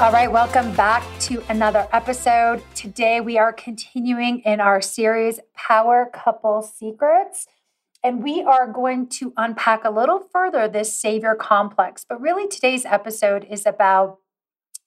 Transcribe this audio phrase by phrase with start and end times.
[0.00, 2.62] All right, welcome back to another episode.
[2.76, 7.48] Today we are continuing in our series, Power Couple Secrets.
[8.04, 12.06] And we are going to unpack a little further this savior complex.
[12.08, 14.18] But really, today's episode is about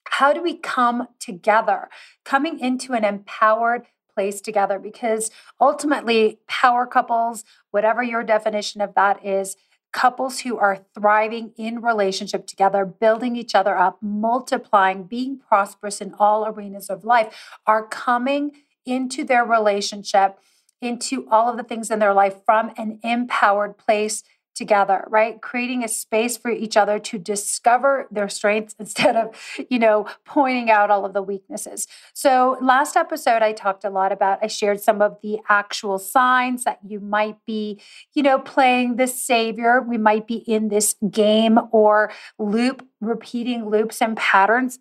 [0.08, 1.90] how do we come together,
[2.24, 3.82] coming into an empowered
[4.14, 4.78] place together?
[4.78, 9.56] Because ultimately, power couples, whatever your definition of that is,
[9.92, 16.14] couples who are thriving in relationship together, building each other up, multiplying, being prosperous in
[16.18, 18.52] all arenas of life, are coming
[18.84, 20.38] into their relationship,
[20.80, 25.40] into all of the things in their life from an empowered place together, right?
[25.40, 29.34] Creating a space for each other to discover their strengths instead of,
[29.70, 31.86] you know, pointing out all of the weaknesses.
[32.14, 36.64] So, last episode, I talked a lot about, I shared some of the actual signs
[36.64, 37.80] that you might be,
[38.14, 39.80] you know, playing the savior.
[39.80, 44.78] We might be in this game or loop, repeating loops and patterns,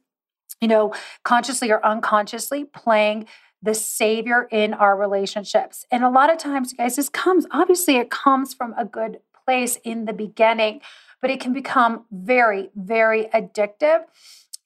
[0.59, 3.25] you know, consciously or unconsciously playing
[3.61, 5.85] the savior in our relationships.
[5.91, 9.77] And a lot of times, guys, this comes, obviously, it comes from a good place
[9.83, 10.81] in the beginning,
[11.21, 14.03] but it can become very, very addictive.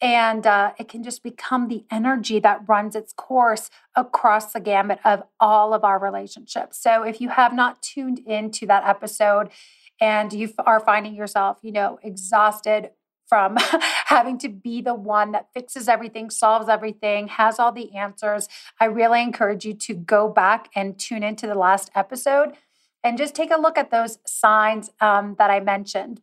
[0.01, 4.99] And uh, it can just become the energy that runs its course across the gamut
[5.05, 6.77] of all of our relationships.
[6.77, 9.49] So if you have not tuned into that episode
[10.01, 12.91] and you are finding yourself, you know, exhausted
[13.27, 13.57] from
[14.05, 18.47] having to be the one that fixes everything, solves everything, has all the answers,
[18.79, 22.53] I really encourage you to go back and tune into the last episode
[23.05, 26.21] and just take a look at those signs um, that I mentioned.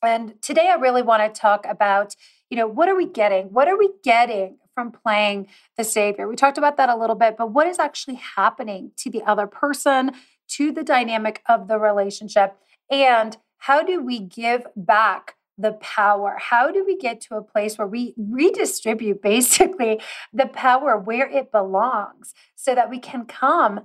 [0.00, 2.14] And today I really want to talk about,
[2.48, 3.46] you know, what are we getting?
[3.46, 6.28] What are we getting from playing the savior?
[6.28, 9.48] We talked about that a little bit, but what is actually happening to the other
[9.48, 10.12] person,
[10.50, 12.56] to the dynamic of the relationship?
[12.88, 16.36] And how do we give back the power?
[16.38, 20.00] How do we get to a place where we redistribute basically
[20.32, 23.80] the power where it belongs so that we can come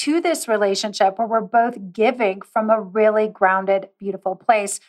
[0.00, 4.80] to this relationship where we're both giving from a really grounded, beautiful place.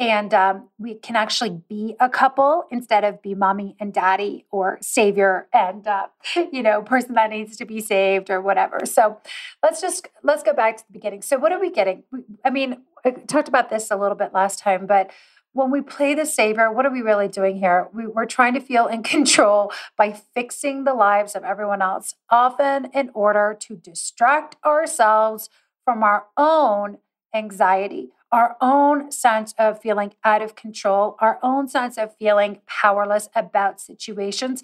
[0.00, 4.78] And um, we can actually be a couple instead of be mommy and daddy or
[4.80, 6.08] savior and uh,
[6.52, 8.80] you know person that needs to be saved or whatever.
[8.84, 9.18] So
[9.62, 11.22] let's just let's go back to the beginning.
[11.22, 12.02] So what are we getting?
[12.44, 15.10] I mean, I talked about this a little bit last time, but
[15.52, 17.88] when we play the savior, what are we really doing here?
[17.92, 22.86] We, are trying to feel in control by fixing the lives of everyone else, often
[22.94, 25.48] in order to distract ourselves
[25.84, 26.98] from our own
[27.34, 33.28] anxiety, our own sense of feeling out of control, our own sense of feeling powerless
[33.34, 34.62] about situations.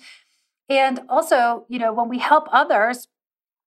[0.69, 3.09] And also, you know, when we help others,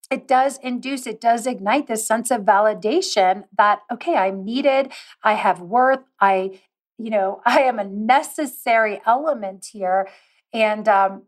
[0.09, 4.91] it does induce, it does ignite this sense of validation that, okay, I'm needed,
[5.23, 6.61] I have worth, I
[6.97, 10.07] you know, I am a necessary element here.
[10.53, 11.23] And, um,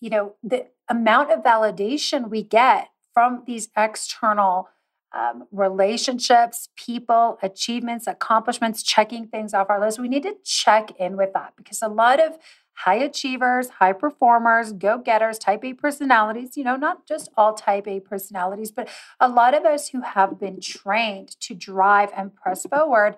[0.00, 4.68] you know, the amount of validation we get from these external
[5.12, 11.16] um, relationships, people, achievements, accomplishments, checking things off our list, we need to check in
[11.16, 12.38] with that because a lot of
[12.84, 17.86] high achievers, high performers, go getters, type A personalities, you know, not just all type
[17.86, 18.88] A personalities, but
[19.18, 23.16] a lot of us who have been trained to drive and press forward,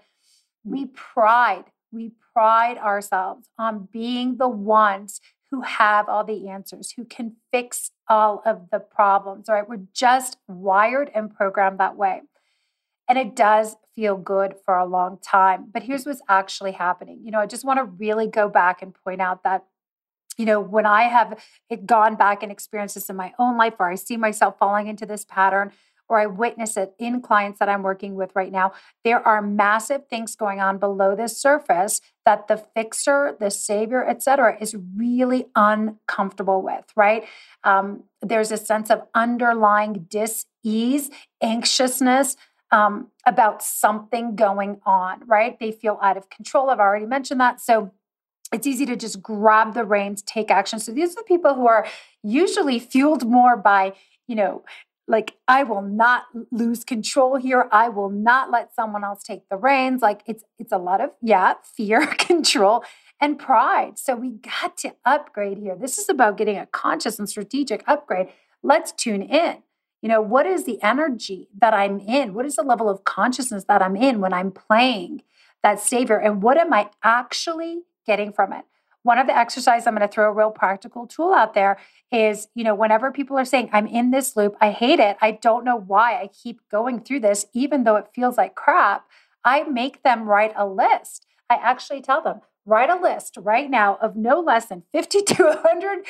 [0.64, 7.04] we pride we pride ourselves on being the ones who have all the answers, who
[7.04, 9.68] can fix all of the problems, right?
[9.68, 12.22] We're just wired and programmed that way.
[13.06, 15.66] And it does feel good for a long time.
[15.70, 17.20] But here's what's actually happening.
[17.22, 19.64] You know, I just want to really go back and point out that
[20.38, 21.38] you know, when I have
[21.68, 24.86] it gone back and experienced this in my own life, or I see myself falling
[24.86, 25.72] into this pattern,
[26.08, 28.72] or I witness it in clients that I'm working with right now,
[29.04, 34.56] there are massive things going on below the surface that the fixer, the savior, etc.,
[34.60, 37.24] is really uncomfortable with, right?
[37.64, 41.10] Um, there's a sense of underlying dis ease,
[41.42, 42.36] anxiousness,
[42.72, 45.58] um, about something going on, right?
[45.60, 46.70] They feel out of control.
[46.70, 47.60] I've already mentioned that.
[47.60, 47.92] So
[48.52, 50.78] it's easy to just grab the reins, take action.
[50.78, 51.86] So these are people who are
[52.22, 53.92] usually fueled more by,
[54.26, 54.62] you know,
[55.08, 57.68] like I will not lose control here.
[57.72, 60.00] I will not let someone else take the reins.
[60.00, 62.84] Like it's it's a lot of yeah, fear, control,
[63.20, 63.98] and pride.
[63.98, 65.76] So we got to upgrade here.
[65.76, 68.28] This is about getting a conscious and strategic upgrade.
[68.62, 69.58] Let's tune in.
[70.02, 72.34] You know, what is the energy that I'm in?
[72.34, 75.22] What is the level of consciousness that I'm in when I'm playing
[75.62, 76.18] that savior?
[76.18, 78.64] And what am I actually getting from it?
[79.02, 81.78] One of the exercises I'm going to throw a real practical tool out there
[82.12, 85.32] is, you know, whenever people are saying, I'm in this loop, I hate it, I
[85.32, 89.06] don't know why I keep going through this, even though it feels like crap,
[89.44, 91.26] I make them write a list.
[91.50, 95.44] I actually tell them, write a list right now of no less than 50 to
[95.44, 96.06] 100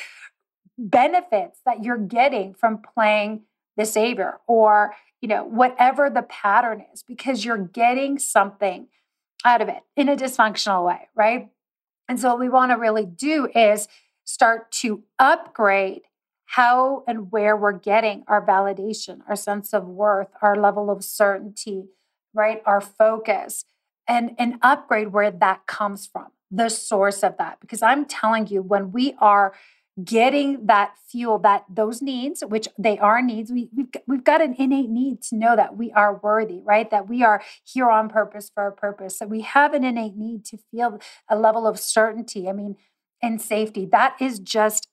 [0.77, 3.43] benefits that you're getting from playing
[3.77, 8.87] the savior or you know whatever the pattern is because you're getting something
[9.45, 11.49] out of it in a dysfunctional way right
[12.13, 13.87] and so what we want to really do is
[14.23, 16.03] start to upgrade
[16.45, 21.85] how and where we're getting our validation our sense of worth our level of certainty
[22.33, 22.61] right?
[22.67, 23.65] Our focus
[24.07, 27.59] and and upgrade where that comes from the source of that.
[27.59, 29.53] Because i'm telling you when we are
[30.03, 34.55] getting that fuel that those needs which they are needs we, we've, we've got an
[34.57, 36.89] innate need to know that we are worthy right?
[36.89, 39.19] That we are here on purpose for a purpose.
[39.19, 40.99] That we have an innate need to feel
[41.29, 42.75] a level of certainty i mean
[43.23, 43.85] and safety.
[43.85, 44.89] That is just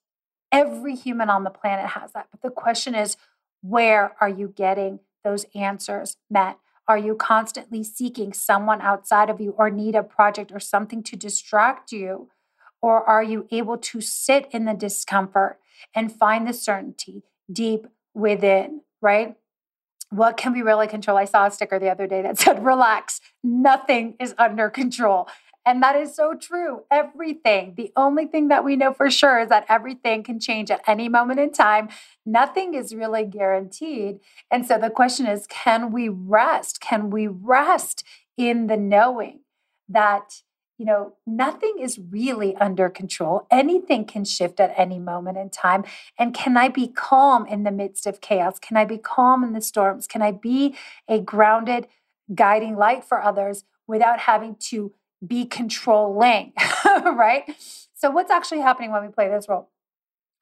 [0.52, 2.28] every human on the planet has that.
[2.30, 3.16] But the question is
[3.60, 6.58] where are you getting those answers met?
[6.88, 11.16] Are you constantly seeking someone outside of you or need a project or something to
[11.16, 12.28] distract you
[12.82, 15.58] or are you able to sit in the discomfort
[15.94, 19.36] and find the certainty deep within, right?
[20.10, 21.16] What can we really control?
[21.16, 25.28] I saw a sticker the other day that said, relax, nothing is under control.
[25.66, 26.84] And that is so true.
[26.90, 27.74] Everything.
[27.76, 31.08] The only thing that we know for sure is that everything can change at any
[31.08, 31.90] moment in time.
[32.24, 34.20] Nothing is really guaranteed.
[34.50, 36.80] And so the question is can we rest?
[36.80, 38.04] Can we rest
[38.38, 39.40] in the knowing
[39.88, 40.42] that
[40.80, 43.46] you know, nothing is really under control.
[43.50, 45.84] Anything can shift at any moment in time.
[46.18, 48.58] And can I be calm in the midst of chaos?
[48.58, 50.06] Can I be calm in the storms?
[50.06, 50.74] Can I be
[51.06, 51.86] a grounded,
[52.34, 54.94] guiding light for others without having to
[55.24, 56.54] be controlling?
[57.04, 57.44] right?
[57.92, 59.68] So, what's actually happening when we play this role?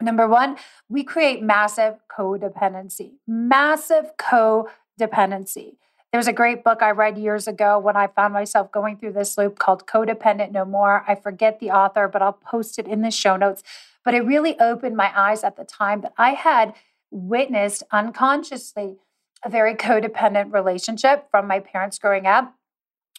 [0.00, 0.56] Number one,
[0.88, 5.79] we create massive codependency, massive codependency.
[6.12, 9.37] There's a great book I read years ago when I found myself going through this
[9.37, 11.05] loop called Codependent No More.
[11.06, 13.62] I forget the author, but I'll post it in the show notes.
[14.05, 16.72] But it really opened my eyes at the time that I had
[17.10, 18.96] witnessed unconsciously
[19.44, 22.54] a very codependent relationship from my parents growing up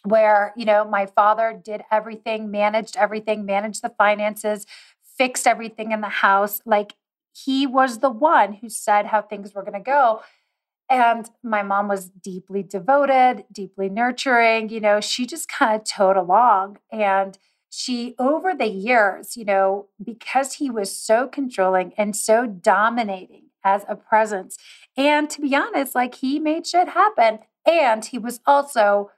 [0.04, 4.66] where you know my father did everything managed everything managed the finances
[5.18, 6.94] fixed everything in the house like
[7.32, 10.22] he was the one who said how things were going to go
[10.90, 14.68] and my mom was deeply devoted, deeply nurturing.
[14.68, 16.78] You know, she just kind of towed along.
[16.90, 17.38] And
[17.70, 23.84] she, over the years, you know, because he was so controlling and so dominating as
[23.88, 24.56] a presence,
[24.96, 27.38] and to be honest, like he made shit happen.
[27.64, 29.10] And he was also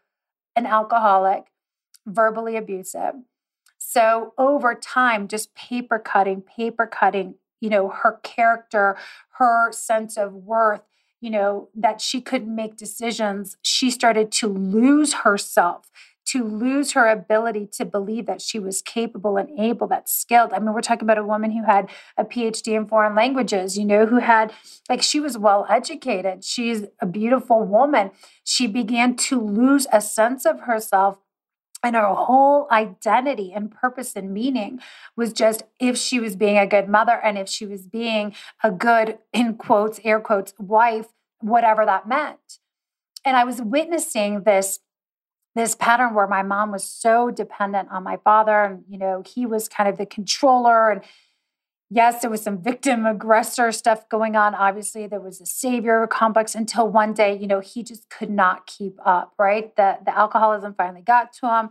[0.55, 1.45] an alcoholic,
[2.05, 3.15] verbally abusive.
[3.79, 8.97] So over time, just paper cutting, paper cutting, you know, her character,
[9.39, 10.83] her sense of worth,
[11.23, 15.89] you know, that she couldn't make decisions, she started to lose herself,
[16.25, 20.53] to lose her ability to believe that she was capable and able, that skilled.
[20.53, 21.89] I mean, we're talking about a woman who had
[22.19, 24.53] a PhD in foreign languages, you know, who had,
[24.89, 26.45] like, she was well educated.
[26.45, 28.11] She's a beautiful woman.
[28.43, 31.19] She began to lose a sense of herself
[31.83, 34.81] and her whole identity and purpose and meaning
[35.17, 38.71] was just if she was being a good mother and if she was being a
[38.71, 41.09] good, in quotes, air quotes, wife,
[41.41, 42.59] whatever that meant.
[43.25, 44.81] And I was witnessing this
[45.55, 49.45] this pattern where my mom was so dependent on my father and you know he
[49.45, 51.03] was kind of the controller and
[51.93, 54.55] yes there was some victim aggressor stuff going on.
[54.55, 58.67] Obviously there was a savior complex until one day you know he just could not
[58.67, 59.75] keep up right?
[59.77, 61.71] The the alcoholism finally got to him.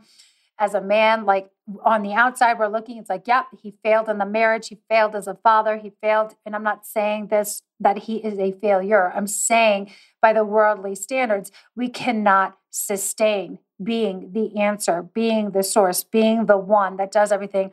[0.59, 1.49] As a man like
[1.83, 5.15] on the outside we're looking it's like yep he failed in the marriage he failed
[5.15, 9.11] as a father he failed and i'm not saying this that he is a failure.
[9.15, 16.03] I'm saying by the worldly standards we cannot sustain being the answer being the source
[16.03, 17.71] being the one that does everything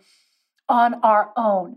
[0.69, 1.77] on our own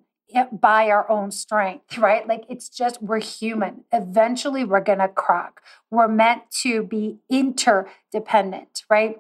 [0.51, 2.27] by our own strength, right?
[2.27, 3.83] Like it's just, we're human.
[3.91, 5.61] Eventually, we're going to crack.
[5.89, 9.19] We're meant to be interdependent, right?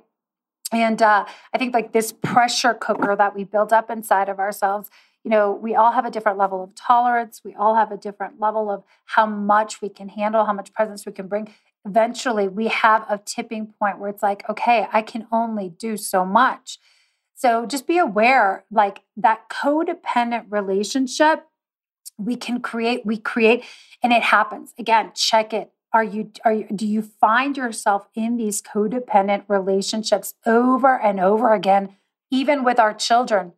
[0.71, 4.89] And uh, I think like this pressure cooker that we build up inside of ourselves,
[5.23, 7.41] you know, we all have a different level of tolerance.
[7.43, 11.05] We all have a different level of how much we can handle, how much presence
[11.05, 11.53] we can bring.
[11.85, 16.25] Eventually, we have a tipping point where it's like, okay, I can only do so
[16.25, 16.79] much.
[17.41, 21.47] So just be aware like that codependent relationship
[22.15, 23.63] we can create, we create,
[24.03, 24.75] and it happens.
[24.77, 25.71] Again, check it.
[25.91, 31.51] Are you, are you, do you find yourself in these codependent relationships over and over
[31.55, 31.95] again,
[32.29, 33.53] even with our children,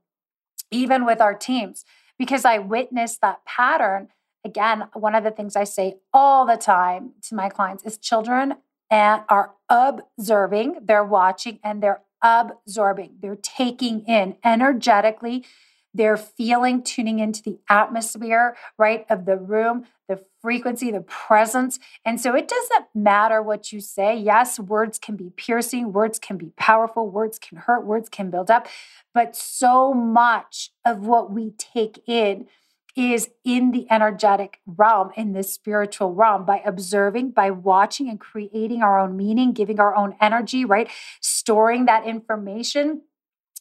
[0.72, 1.84] even with our teams?
[2.18, 4.08] Because I witnessed that pattern.
[4.46, 8.54] Again, one of the things I say all the time to my clients is children
[8.90, 15.46] and are observing, they're watching, and they're absorbing, they're taking in energetically,
[15.94, 21.78] they're feeling, tuning into the atmosphere, right, of the room, the frequency, the presence.
[22.04, 24.18] And so it doesn't matter what you say.
[24.18, 28.50] Yes, words can be piercing, words can be powerful, words can hurt, words can build
[28.50, 28.68] up,
[29.14, 32.48] but so much of what we take in
[32.96, 38.84] is in the energetic realm, in this spiritual realm, by observing, by watching and creating
[38.84, 40.90] our own meaning, giving our own energy, right?
[41.20, 43.02] Storing that information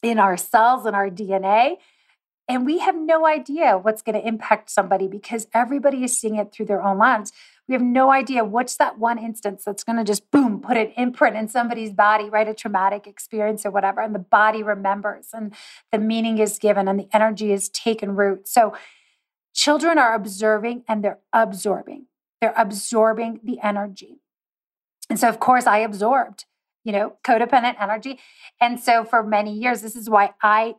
[0.03, 1.77] in our cells and our DNA.
[2.49, 6.53] And we have no idea what's going to impact somebody because everybody is seeing it
[6.53, 7.33] through their own lens.
[7.69, 10.93] We have no idea what's that one instance that's going to just boom, put an
[10.97, 12.49] imprint in somebody's body, right?
[12.49, 14.01] A traumatic experience or whatever.
[14.01, 15.55] And the body remembers and
[15.93, 18.49] the meaning is given and the energy is taken root.
[18.49, 18.75] So,
[19.55, 22.07] Children are observing and they're absorbing.
[22.41, 24.21] They're absorbing the energy.
[25.09, 26.47] And so, of course, I absorbed,
[26.85, 28.19] you know, codependent energy.
[28.61, 30.75] And so, for many years, this is why I,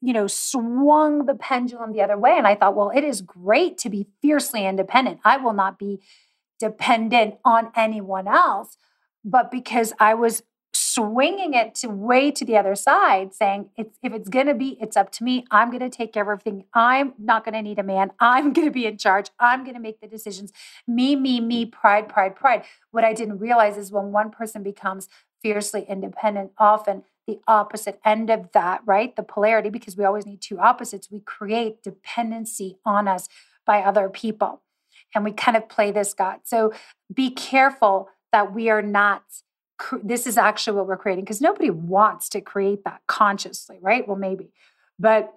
[0.00, 2.36] you know, swung the pendulum the other way.
[2.38, 5.20] And I thought, well, it is great to be fiercely independent.
[5.24, 6.00] I will not be
[6.60, 8.76] dependent on anyone else.
[9.24, 10.42] But because I was
[10.94, 14.76] swinging it to way to the other side, saying, it's, if it's going to be,
[14.80, 15.44] it's up to me.
[15.50, 16.64] I'm going to take care of everything.
[16.74, 18.10] I'm not going to need a man.
[18.20, 19.30] I'm going to be in charge.
[19.38, 20.52] I'm going to make the decisions.
[20.86, 22.64] Me, me, me, pride, pride, pride.
[22.90, 25.08] What I didn't realize is when one person becomes
[25.42, 29.14] fiercely independent, often the opposite end of that, right?
[29.14, 33.28] The polarity, because we always need two opposites, we create dependency on us
[33.64, 34.62] by other people.
[35.14, 36.40] And we kind of play this God.
[36.44, 36.72] So
[37.12, 39.22] be careful that we are not
[40.02, 44.06] this is actually what we're creating because nobody wants to create that consciously, right?
[44.06, 44.50] Well, maybe.
[44.98, 45.32] But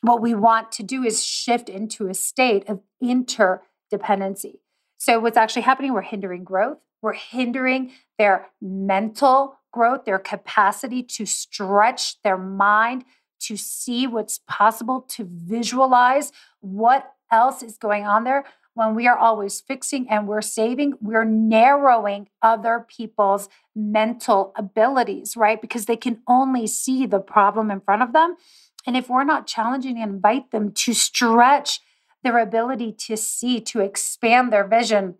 [0.00, 4.58] what we want to do is shift into a state of interdependency.
[4.98, 11.26] So, what's actually happening, we're hindering growth, we're hindering their mental growth, their capacity to
[11.26, 13.04] stretch their mind,
[13.40, 19.16] to see what's possible, to visualize what else is going on there when we are
[19.16, 25.60] always fixing and we're saving, we're narrowing other people's mental abilities, right?
[25.60, 28.36] Because they can only see the problem in front of them.
[28.86, 31.80] And if we're not challenging and invite them to stretch
[32.22, 35.16] their ability to see, to expand their vision,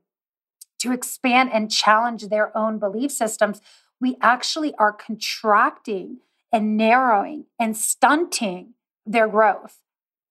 [0.81, 3.61] to expand and challenge their own belief systems,
[4.01, 6.19] we actually are contracting
[6.53, 8.75] and narrowing and stunting
[9.07, 9.79] their growth.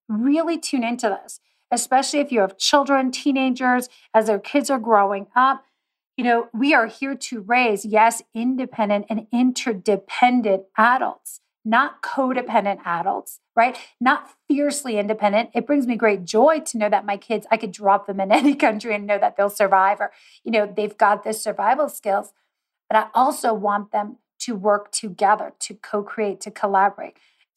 [0.09, 1.39] Really tune into this
[1.73, 5.65] especially if you have children, teenagers, as their kids are growing up.
[6.15, 13.39] You know, we are here to raise, yes, independent and interdependent adults, not codependent adults,
[13.55, 13.75] right?
[13.99, 15.49] Not fiercely independent.
[15.55, 18.31] It brings me great joy to know that my kids, I could drop them in
[18.31, 20.11] any country and know that they'll survive or,
[20.43, 22.31] you know, they've got the survival skills.
[22.87, 27.15] But I also want them to work together, to co create, to collaborate.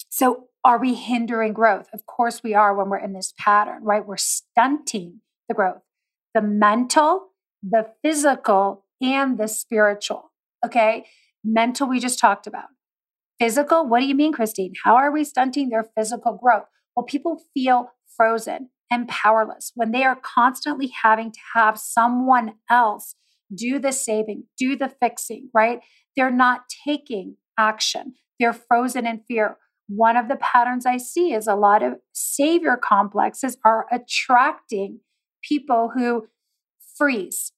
[0.09, 1.89] So are we hindering growth?
[1.93, 4.07] Of course, we are when we're in this pattern, right?
[4.07, 5.83] We're stunting the growth,
[6.35, 7.29] the mental,
[7.63, 10.33] the physical, and the spiritual.
[10.65, 11.07] Okay.
[11.45, 12.69] Mental, we just talked about.
[13.39, 14.73] Physical, what do you mean, Christine?
[14.85, 16.65] How are we stunting their physical growth?
[16.97, 23.15] Well, people feel frozen and powerless when they are constantly having to have someone else
[23.55, 25.81] do the saving, do the fixing, right?
[26.17, 28.15] They're not taking action.
[28.41, 32.77] They're frozen in fear one of the patterns I see is a lot of savior
[32.77, 35.01] complexes are attracting
[35.43, 36.27] people who
[36.97, 37.53] freeze,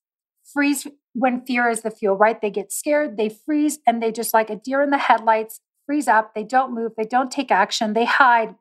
[0.52, 2.40] freeze when fear is the fuel, right?
[2.40, 6.08] They get scared, they freeze, and they just like a deer in the headlights, freeze
[6.08, 6.34] up.
[6.34, 8.54] They don't move, they don't take action, they hide,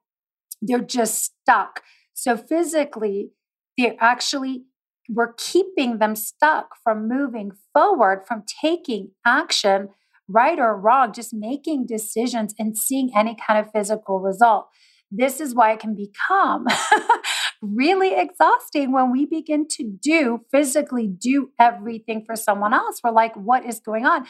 [0.61, 1.83] they're just stuck.
[2.13, 3.31] So physically,
[3.77, 4.63] they're actually,
[5.09, 9.89] we're keeping them stuck from moving forward, from taking action
[10.27, 14.67] right or wrong, just making decisions and seeing any kind of physical result.
[15.09, 16.65] This is why it can become
[17.61, 22.99] really exhausting when we begin to do physically do everything for someone else.
[23.03, 24.25] We're like, what is going on?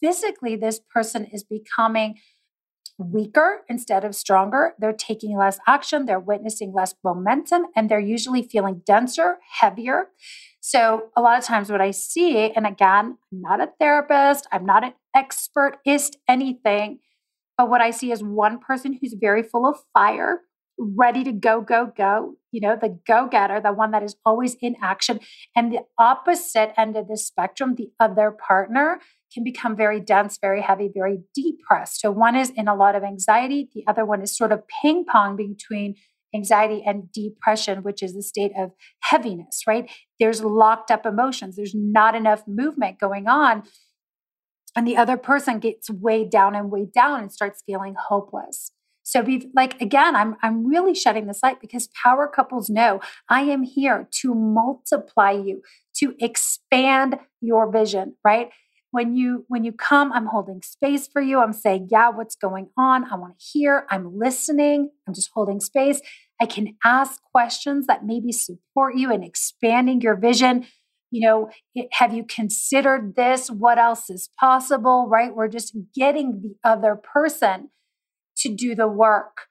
[0.00, 2.14] Physically, this person is becoming
[2.98, 4.74] weaker instead of stronger.
[4.78, 10.08] They're taking less action, they're witnessing less momentum, and they're usually feeling denser, heavier.
[10.60, 14.66] So, a lot of times, what I see, and again, I'm not a therapist, I'm
[14.66, 16.98] not an expertist, anything,
[17.56, 20.42] but what I see is one person who's very full of fire,
[20.80, 24.56] ready to go, go, go, you know, the go getter, the one that is always
[24.60, 25.20] in action.
[25.54, 29.00] And the opposite end of the spectrum, the other partner,
[29.32, 32.00] can become very dense, very heavy, very depressed.
[32.00, 35.04] So one is in a lot of anxiety, the other one is sort of ping
[35.04, 35.94] pong between
[36.34, 38.70] anxiety and depression, which is the state of
[39.02, 39.90] heaviness, right?
[40.18, 43.64] There's locked up emotions, there's not enough movement going on.
[44.76, 48.72] And the other person gets weighed down and weighed down and starts feeling hopeless.
[49.02, 53.42] So be like again, I'm I'm really shedding this light because power couples know I
[53.42, 55.62] am here to multiply you,
[55.96, 58.50] to expand your vision, right?
[58.90, 61.40] when you when you come i'm holding space for you.
[61.40, 63.10] I'm saying yeah what's going on?
[63.10, 63.86] I want to hear.
[63.90, 64.90] I'm listening.
[65.06, 66.00] I'm just holding space.
[66.40, 70.66] I can ask questions that maybe support you in expanding your vision.
[71.10, 73.50] You know it, have you considered this?
[73.50, 75.08] What else is possible?
[75.08, 75.34] Right?
[75.34, 77.70] We're just getting the other person
[78.40, 79.42] to do the work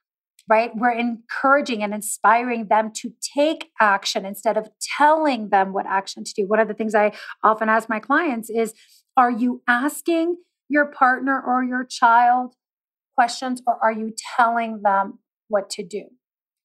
[0.48, 6.24] right we're encouraging and inspiring them to take action instead of telling them what action
[6.24, 7.12] to do one of the things i
[7.44, 8.74] often ask my clients is
[9.18, 10.38] are you asking
[10.70, 12.54] your partner or your child
[13.16, 15.20] questions or are you telling them
[15.50, 16.04] what to do?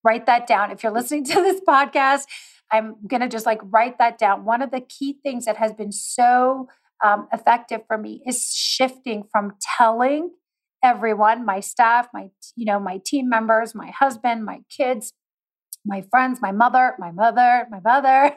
[0.05, 0.71] Write that down.
[0.71, 2.23] If you're listening to this podcast,
[2.71, 4.45] I'm going to just like write that down.
[4.45, 6.69] One of the key things that has been so
[7.05, 10.31] um, effective for me is shifting from telling
[10.85, 15.15] everyone, my staff, my you know, my team members, my husband, my kids,
[15.85, 18.37] my friends, my mother, my mother, my mother,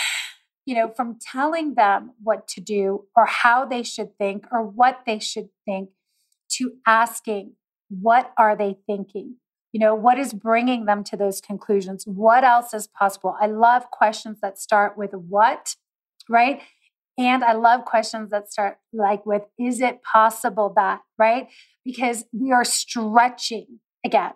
[0.66, 5.00] you know, from telling them what to do or how they should think or what
[5.06, 5.88] they should think
[6.50, 7.54] to asking,
[7.88, 9.36] what are they thinking?
[9.72, 12.04] You know, what is bringing them to those conclusions?
[12.06, 13.34] What else is possible?
[13.40, 15.74] I love questions that start with what,
[16.28, 16.60] right?
[17.18, 21.48] And I love questions that start like with, is it possible that, right?
[21.84, 24.32] Because we are stretching again.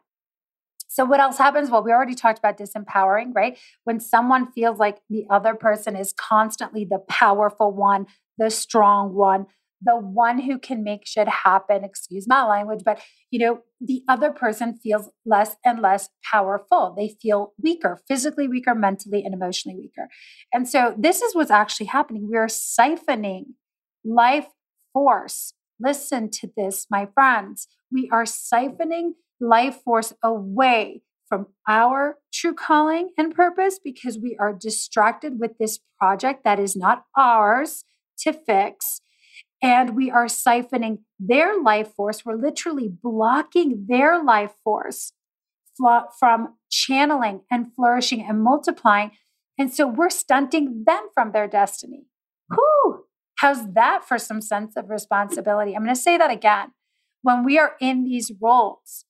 [0.89, 1.71] So, what else happens?
[1.71, 3.57] Well, we already talked about disempowering, right?
[3.85, 9.47] When someone feels like the other person is constantly the powerful one, the strong one,
[9.85, 14.31] the one who can make shit happen, excuse my language, but you know, the other
[14.31, 16.95] person feels less and less powerful.
[16.97, 20.09] They feel weaker, physically weaker, mentally and emotionally weaker.
[20.53, 22.29] And so this is what's actually happening.
[22.31, 23.55] We are siphoning
[24.05, 24.49] life
[24.93, 25.55] force.
[25.81, 27.67] Listen to this, my friends.
[27.91, 34.53] We are siphoning life force away from our true calling and purpose because we are
[34.53, 37.85] distracted with this project that is not ours
[38.19, 39.01] to fix.
[39.63, 42.25] And we are siphoning their life force.
[42.25, 45.13] We're literally blocking their life force
[46.19, 49.13] from channeling and flourishing and multiplying.
[49.57, 52.07] And so we're stunting them from their destiny.
[52.53, 53.05] Whew,
[53.37, 55.75] how's that for some sense of responsibility?
[55.75, 56.73] I'm going to say that again.
[57.23, 59.05] When we are in these roles,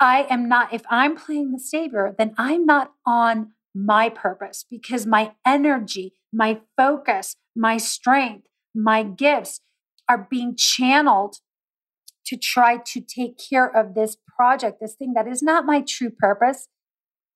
[0.00, 5.04] I am not, if I'm playing the savior, then I'm not on my purpose because
[5.04, 9.60] my energy, my focus, my strength, my gifts
[10.08, 11.36] are being channeled
[12.26, 16.10] to try to take care of this project, this thing that is not my true
[16.10, 16.68] purpose.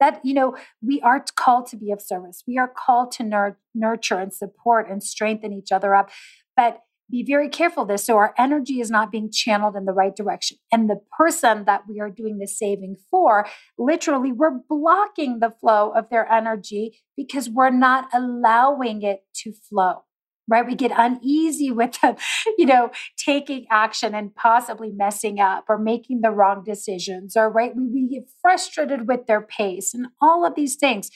[0.01, 2.43] That, you know, we are called to be of service.
[2.49, 6.11] We are called to nur- nurture and support and strengthen each other up.
[6.57, 6.81] But
[7.11, 10.57] be very careful this so our energy is not being channeled in the right direction
[10.71, 13.47] and the person that we are doing the saving for
[13.79, 20.05] literally we're blocking the flow of their energy because we're not allowing it to flow
[20.51, 22.17] right we get uneasy with them
[22.59, 27.75] you know taking action and possibly messing up or making the wrong decisions or right
[27.75, 31.11] we, we get frustrated with their pace and all of these things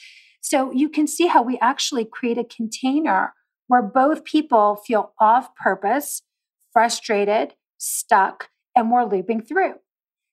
[0.45, 3.33] so you can see how we actually create a container
[3.65, 6.21] where both people feel off purpose,
[6.71, 9.73] frustrated, stuck, and we're looping through.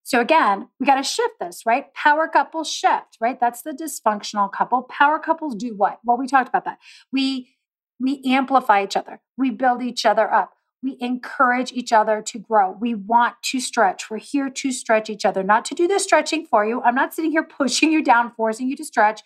[0.03, 1.95] So again, we got to shift this, right?
[1.95, 3.41] Power couples shift, right?
[3.41, 4.83] That's the dysfunctional couple.
[4.83, 5.99] Power couples do what?
[6.05, 6.77] Well, we talked about that.
[7.11, 7.55] We
[8.03, 9.21] we amplify each other.
[9.39, 10.55] We build each other up.
[10.83, 12.73] We encourage each other to grow.
[12.73, 14.11] We want to stretch.
[14.11, 16.83] We're here to stretch each other, not to do the stretching for you.
[16.83, 19.21] I'm not sitting here pushing you down, forcing you to stretch,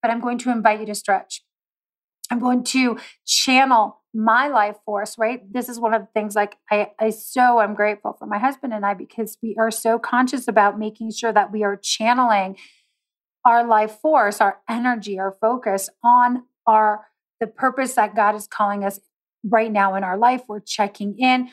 [0.00, 1.42] but I'm going to invite you to stretch.
[2.30, 5.52] I'm going to channel my life force, right?
[5.52, 8.72] This is one of the things like I, I so am grateful for my husband
[8.72, 12.56] and I because we are so conscious about making sure that we are channeling
[13.44, 17.06] our life force, our energy, our focus on our
[17.40, 19.00] the purpose that God is calling us
[19.44, 20.42] right now in our life.
[20.48, 21.50] We're checking in,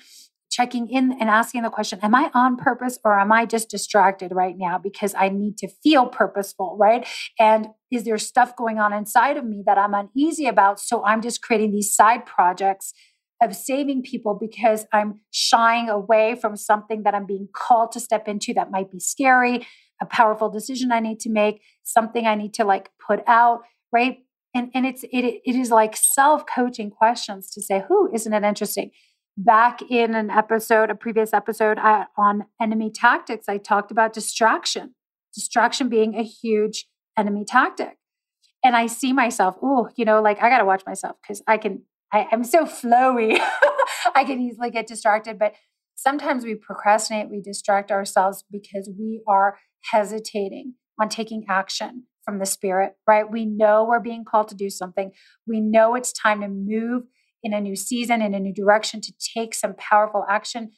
[0.50, 4.32] checking in and asking the question, am I on purpose or am I just distracted
[4.34, 7.08] right now because I need to feel purposeful, right?
[7.40, 10.80] And is there stuff going on inside of me that I'm uneasy about?
[10.80, 12.94] So I'm just creating these side projects
[13.42, 18.28] of saving people because I'm shying away from something that I'm being called to step
[18.28, 19.66] into that might be scary,
[20.00, 24.20] a powerful decision I need to make, something I need to like put out, right?
[24.54, 28.92] And and it's it it is like self-coaching questions to say, "Who isn't it interesting?"
[29.38, 34.96] Back in an episode, a previous episode I, on enemy tactics, I talked about distraction.
[35.34, 36.86] Distraction being a huge
[37.18, 37.98] enemy tactic.
[38.64, 41.58] And I see myself, oh, you know, like I got to watch myself because I
[41.58, 43.40] can, I, I'm so flowy.
[44.16, 45.40] I can easily get distracted.
[45.40, 45.56] But
[45.96, 49.58] sometimes we procrastinate, we distract ourselves because we are
[49.92, 53.30] hesitating on taking action from the spirit, right?
[53.30, 55.12] We know we're being called to do something.
[55.48, 57.04] We know it's time to move
[57.44, 60.72] in a new season, in a new direction, to take some powerful action.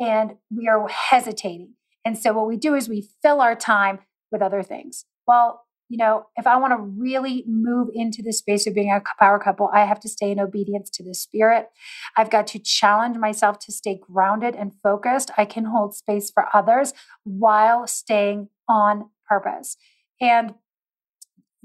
[0.00, 1.74] And we are hesitating.
[2.04, 3.98] And so what we do is we fill our time
[4.30, 5.04] with other things.
[5.26, 9.02] Well, you know, if I want to really move into the space of being a
[9.20, 11.68] power couple, I have to stay in obedience to the spirit.
[12.16, 15.30] I've got to challenge myself to stay grounded and focused.
[15.36, 19.76] I can hold space for others while staying on purpose.
[20.20, 20.54] And,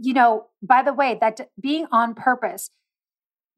[0.02, 2.70] you know, by the way, that being on purpose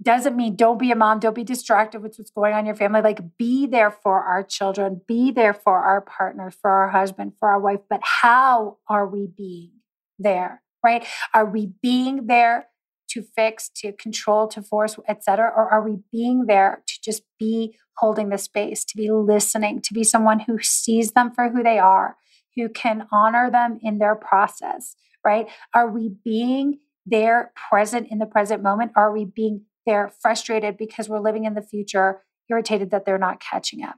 [0.02, 2.76] doesn't mean don't be a mom, don't be distracted with what's going on in your
[2.76, 3.02] family.
[3.02, 7.50] Like, be there for our children, be there for our partners, for our husband, for
[7.50, 7.80] our wife.
[7.90, 9.72] But how are we being?
[10.20, 11.06] there, right?
[11.34, 12.68] Are we being there
[13.10, 17.76] to fix, to control, to force, etc., or are we being there to just be
[17.98, 21.78] holding the space, to be listening, to be someone who sees them for who they
[21.78, 22.18] are,
[22.56, 25.48] who can honor them in their process, right?
[25.74, 28.92] Are we being there present in the present moment?
[28.96, 33.42] Are we being there frustrated because we're living in the future, irritated that they're not
[33.42, 33.96] catching up,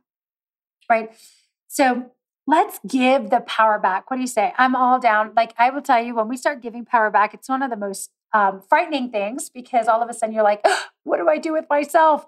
[0.90, 1.12] right?
[1.68, 2.12] So
[2.48, 4.10] let's give the power back.
[4.10, 4.54] What do you say?
[4.58, 5.34] I'm all down.
[5.36, 7.78] Like I will tell you, when we start giving power back, it's one of the
[7.78, 10.66] most um, frightening things because all of a sudden you're like,
[11.04, 12.26] what do I do with myself?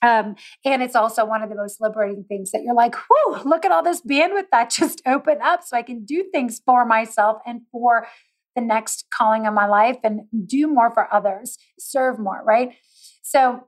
[0.00, 3.64] Um, and it's also one of the most liberating things that you're like, whoo, look
[3.64, 7.38] at all this bandwidth that just opened up so I can do things for myself
[7.46, 8.06] and for
[8.54, 12.74] the next calling of my life and do more for others, serve more, right?
[13.22, 13.64] So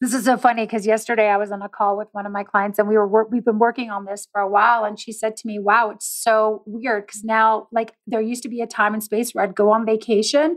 [0.00, 2.42] this is so funny because yesterday I was on a call with one of my
[2.42, 5.36] clients and we were we've been working on this for a while and she said
[5.36, 8.94] to me, "Wow, it's so weird because now like there used to be a time
[8.94, 10.56] and space where I'd go on vacation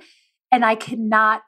[0.52, 1.43] and I could not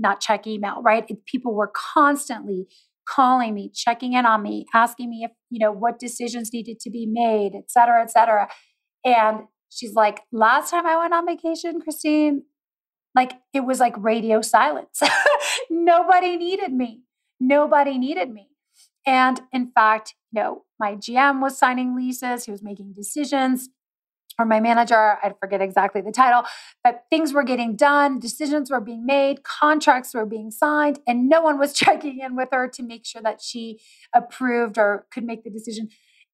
[0.00, 1.08] not check email, right?
[1.26, 2.66] People were constantly
[3.08, 6.90] calling me, checking in on me, asking me if, you know, what decisions needed to
[6.90, 8.48] be made, et cetera, et cetera.
[9.04, 12.42] And she's like, last time I went on vacation, Christine,
[13.14, 15.00] like it was like radio silence.
[15.70, 17.02] Nobody needed me
[17.40, 18.48] nobody needed me.
[19.06, 23.68] And in fact, you know, my GM was signing leases, he was making decisions,
[24.40, 26.44] or my manager, I forget exactly the title,
[26.82, 31.42] but things were getting done, decisions were being made, contracts were being signed, and no
[31.42, 33.80] one was checking in with her to make sure that she
[34.14, 35.88] approved or could make the decision.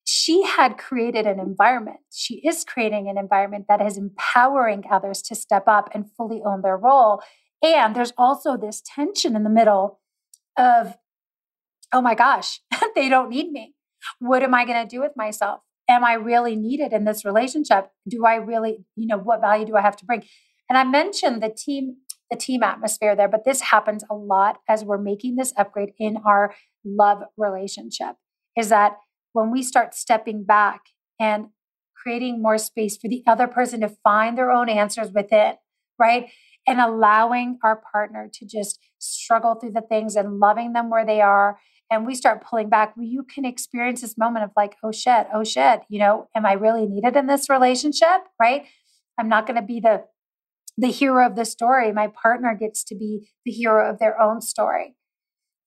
[0.05, 1.99] She had created an environment.
[2.13, 6.63] She is creating an environment that is empowering others to step up and fully own
[6.63, 7.21] their role.
[7.61, 9.99] And there's also this tension in the middle
[10.57, 10.97] of,
[11.93, 12.61] oh my gosh,
[12.95, 13.75] they don't need me.
[14.21, 15.61] What am I going to do with myself?
[15.89, 17.91] Am I really needed in this relationship?
[18.09, 20.25] Do I really, you know, what value do I have to bring?
[20.69, 21.97] And I mentioned the team,
[22.31, 26.17] the team atmosphere there, but this happens a lot as we're making this upgrade in
[26.27, 28.17] our love relationship.
[28.57, 28.97] Is that
[29.33, 30.81] when we start stepping back
[31.21, 31.47] and
[31.95, 35.55] creating more space for the other person to find their own answers within,
[35.99, 36.31] right?
[36.67, 41.21] and allowing our partner to just struggle through the things and loving them where they
[41.21, 41.59] are
[41.91, 45.45] and we start pulling back you can experience this moment of like oh shit oh
[45.45, 48.67] shit you know am i really needed in this relationship right?
[49.19, 50.05] I'm not going to be the
[50.79, 51.91] the hero of the story.
[51.91, 54.95] My partner gets to be the hero of their own story.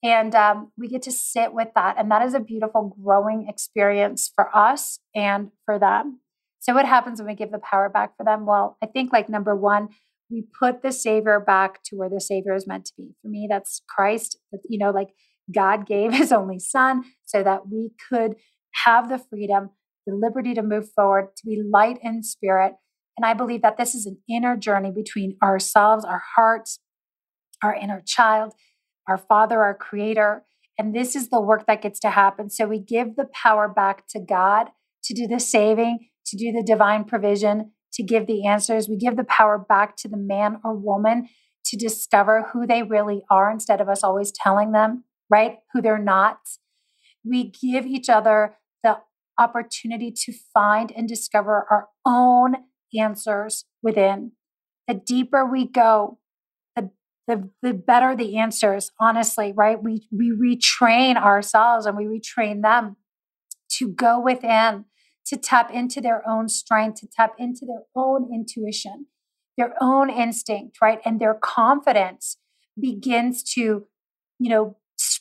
[0.03, 4.31] And um, we get to sit with that and that is a beautiful growing experience
[4.33, 6.19] for us and for them.
[6.59, 8.45] So what happens when we give the power back for them?
[8.45, 9.89] Well i think like number one
[10.29, 13.15] we put the savior back to where the savior is meant to be.
[13.21, 14.37] For me that's christ
[14.69, 15.09] you know like
[15.53, 18.35] god gave his only son so that we could
[18.85, 19.69] have the freedom
[20.05, 22.73] the liberty to move forward to be light in spirit
[23.17, 26.79] and i believe that this is an inner journey between ourselves our hearts
[27.63, 28.53] our inner child
[29.09, 30.43] our Father, our Creator.
[30.77, 32.49] And this is the work that gets to happen.
[32.49, 34.69] So we give the power back to God
[35.03, 38.87] to do the saving, to do the divine provision, to give the answers.
[38.87, 41.27] We give the power back to the man or woman
[41.65, 45.97] to discover who they really are instead of us always telling them, right, who they're
[45.97, 46.39] not.
[47.23, 48.99] We give each other the
[49.37, 52.55] opportunity to find and discover our own
[52.97, 54.31] answers within.
[54.87, 56.19] The deeper we go,
[56.75, 56.89] the,
[57.27, 59.81] the, the better the answers, honestly, right?
[59.81, 62.95] We, we retrain ourselves and we retrain them
[63.77, 64.85] to go within,
[65.27, 69.07] to tap into their own strength, to tap into their own intuition,
[69.57, 70.99] their own instinct, right?
[71.05, 72.37] And their confidence
[72.79, 73.85] begins to,
[74.39, 74.77] you know,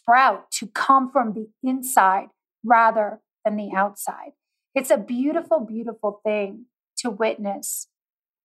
[0.08, 2.28] sprout, to come from the inside
[2.64, 4.32] rather than the outside.
[4.74, 6.66] It's a beautiful, beautiful thing
[6.98, 7.88] to witness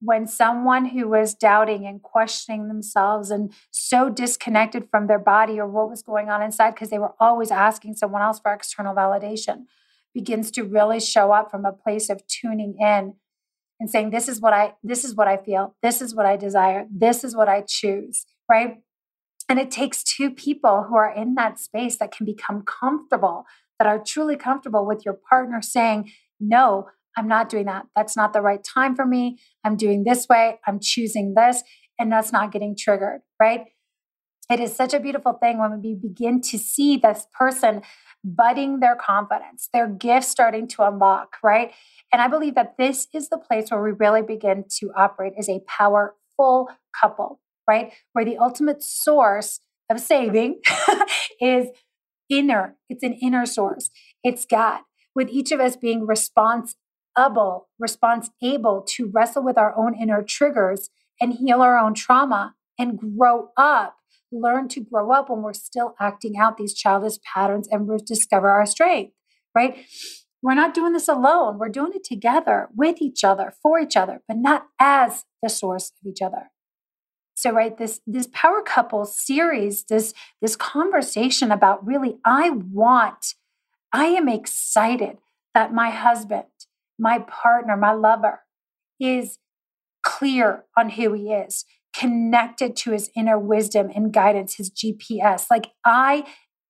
[0.01, 5.67] when someone who was doubting and questioning themselves and so disconnected from their body or
[5.67, 9.63] what was going on inside because they were always asking someone else for external validation
[10.13, 13.13] begins to really show up from a place of tuning in
[13.79, 15.75] and saying this is what i this is what i feel.
[15.81, 16.85] This is what i desire.
[16.91, 18.79] This is what i choose right
[19.49, 23.45] and it takes two people who are in that space that can become comfortable
[23.79, 27.85] that are truly comfortable with your partner saying no i'm not doing that.
[27.95, 29.37] That's not the right time for me.
[29.63, 30.59] I'm doing this way.
[30.65, 31.61] I'm choosing this.
[31.99, 33.65] And that's not getting triggered right?
[34.49, 37.81] It is such a beautiful thing when we begin to see this person
[38.23, 41.71] budding their confidence, their gifts starting to unlock, right?
[42.11, 45.49] And I believe that this is the place where we really begin to operate as
[45.49, 47.93] a powerful couple, right?
[48.13, 50.61] Where the ultimate source of saving
[51.41, 51.67] is
[52.29, 53.89] inner, it's an inner source,
[54.23, 54.81] it's God,
[55.15, 60.89] with each of us being responsible, response able to wrestle with our own inner triggers
[61.21, 63.97] and heal our own trauma and grow up
[64.33, 68.49] learn to grow up when we're still acting out these childish patterns and we discover
[68.49, 69.13] our strength,
[69.55, 69.85] right?
[70.41, 71.57] We're not doing this alone.
[71.57, 75.91] We're doing it together with each other, for each other, but not as the source
[76.01, 76.49] of each other.
[77.43, 83.33] So, right, this this power couple series, this this conversation about really, I want,
[83.91, 85.17] I am excited
[85.53, 86.45] that my husband,
[86.97, 88.43] my partner, my lover
[88.97, 89.39] is
[90.05, 95.47] clear on who he is, connected to his inner wisdom and guidance, his GPS.
[95.51, 96.23] Like I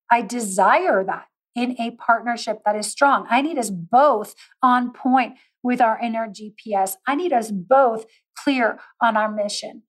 [0.10, 3.28] I desire that in a partnership that is strong.
[3.30, 4.34] I need us both
[4.64, 6.96] on point with our inner GPS.
[7.08, 9.84] I need us both clear on our mission.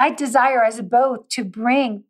[0.00, 2.04] I desire us both to bring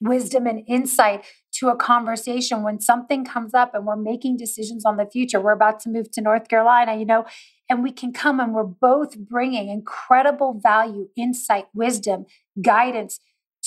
[0.00, 4.96] wisdom and insight to a conversation when something comes up and we're making decisions on
[4.96, 5.40] the future.
[5.40, 7.26] We're about to move to North Carolina, you know,
[7.68, 12.26] and we can come and we're both bringing incredible value, insight, wisdom,
[12.62, 13.20] guidance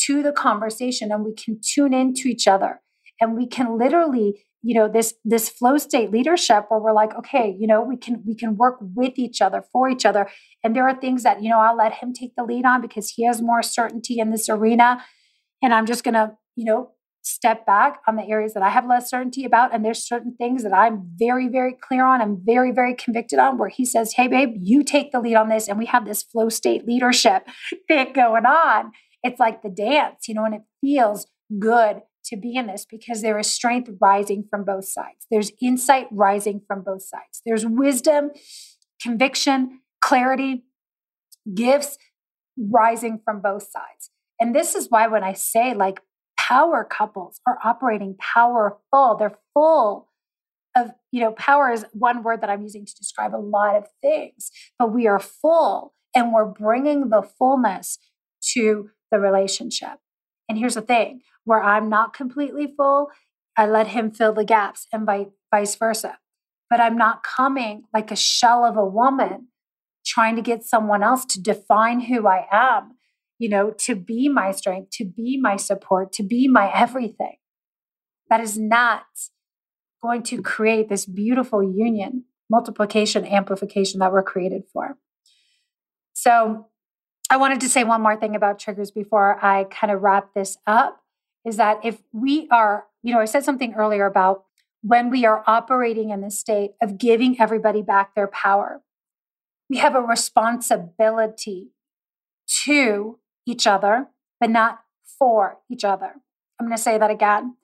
[0.06, 2.82] to the conversation and we can tune into each other
[3.20, 7.56] and we can literally you know this this flow state leadership where we're like okay
[7.58, 10.30] you know we can we can work with each other for each other
[10.64, 13.12] and there are things that you know I'll let him take the lead on because
[13.12, 15.04] he has more certainty in this arena
[15.62, 16.92] and I'm just to you know
[17.22, 19.74] step back on the areas that I have less certainty about.
[19.74, 22.22] And there's certain things that I'm very, very clear on.
[22.22, 25.50] I'm very, very convicted on where he says, Hey, babe, you take the lead on
[25.50, 25.68] this.
[25.68, 27.48] And we have this flow state leadership
[27.88, 28.92] thing going on.
[29.24, 31.28] It's like the dance, you know, and it feels
[31.60, 35.26] good to be in this because there is strength rising from both sides.
[35.30, 37.42] There's insight rising from both sides.
[37.46, 38.32] There's wisdom,
[39.02, 40.64] conviction, clarity,
[41.54, 41.98] gifts
[42.58, 44.12] rising from both sides.
[44.40, 46.02] And this is why when I say like
[46.38, 49.16] power couples are operating powerful.
[49.18, 50.08] They're full
[50.76, 53.86] of, you know, power is one word that I'm using to describe a lot of
[54.02, 58.00] things, but we are full and we're bringing the fullness
[58.54, 60.00] to the relationship.
[60.48, 63.10] And here's the thing where I'm not completely full,
[63.58, 65.06] I let him fill the gaps and
[65.52, 66.20] vice versa.
[66.70, 69.48] But I'm not coming like a shell of a woman
[70.06, 72.96] trying to get someone else to define who I am
[73.40, 77.38] you know, to be my strength, to be my support, to be my everything.
[78.30, 79.06] That is not
[80.04, 84.98] going to create this beautiful union, multiplication, amplification that we're created for.
[86.14, 86.68] So,
[87.32, 90.58] I wanted to say one more thing about triggers before I kind of wrap this
[90.66, 91.00] up
[91.46, 94.44] is that if we are, you know, I said something earlier about
[94.82, 98.82] when we are operating in the state of giving everybody back their power,
[99.70, 101.70] we have a responsibility
[102.66, 104.08] to each other,
[104.40, 104.82] but not
[105.18, 106.14] for each other.
[106.60, 107.56] I'm going to say that again.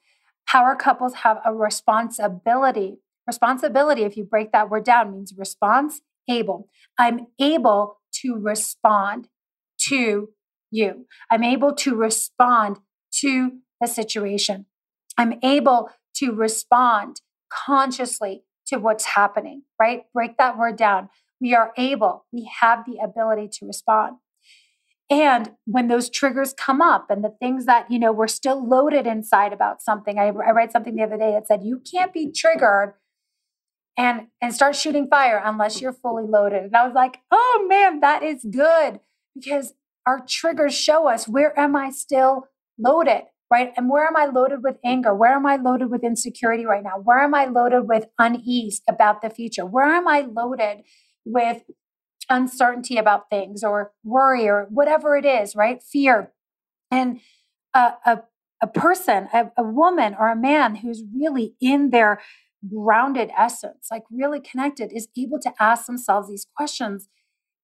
[0.47, 2.99] Power couples have a responsibility.
[3.27, 6.69] Responsibility, if you break that word down, means response able.
[6.97, 9.27] I'm able to respond
[9.87, 10.29] to
[10.71, 11.05] you.
[11.31, 12.79] I'm able to respond
[13.21, 14.65] to the situation.
[15.17, 20.03] I'm able to respond consciously to what's happening, right?
[20.13, 21.09] Break that word down.
[21.39, 24.17] We are able, we have the ability to respond.
[25.09, 29.05] And when those triggers come up and the things that, you know, we're still loaded
[29.05, 32.31] inside about something, I, I read something the other day that said, you can't be
[32.31, 32.95] triggered
[33.97, 36.63] and and start shooting fire unless you're fully loaded.
[36.63, 38.99] And I was like, oh man, that is good
[39.35, 39.73] because
[40.05, 43.71] our triggers show us where am I still loaded, right?
[43.77, 45.13] And where am I loaded with anger?
[45.13, 46.97] Where am I loaded with insecurity right now?
[47.03, 49.65] Where am I loaded with unease about the future?
[49.65, 50.83] Where am I loaded
[51.23, 51.63] with
[52.29, 55.81] uncertainty about things or worry or whatever it is, right?
[55.83, 56.31] Fear.
[56.91, 57.19] And
[57.73, 58.23] a, a,
[58.61, 62.21] a person, a, a woman or a man who's really in their
[62.67, 67.09] grounded essence, like really connected, is able to ask themselves these questions,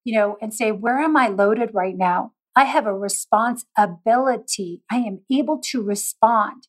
[0.04, 2.32] you know, and say, where am I loaded right now?
[2.54, 4.82] I have a responsibility.
[4.90, 6.68] I am able to respond,